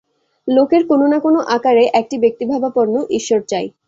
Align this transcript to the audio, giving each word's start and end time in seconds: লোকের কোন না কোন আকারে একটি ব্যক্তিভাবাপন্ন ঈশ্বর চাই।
লোকের 0.47 0.83
কোন 0.87 1.01
না 1.07 1.19
কোন 1.19 1.35
আকারে 1.55 1.83
একটি 1.93 2.15
ব্যক্তিভাবাপন্ন 2.17 2.95
ঈশ্বর 3.17 3.39
চাই। 3.47 3.65